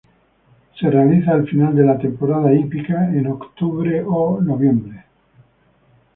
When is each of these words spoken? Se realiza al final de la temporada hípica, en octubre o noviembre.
Se 0.79 0.89
realiza 0.89 1.31
al 1.31 1.47
final 1.47 1.75
de 1.75 1.83
la 1.83 1.95
temporada 1.99 2.51
hípica, 2.55 3.07
en 3.13 3.27
octubre 3.27 4.01
o 4.03 4.41
noviembre. 4.41 5.03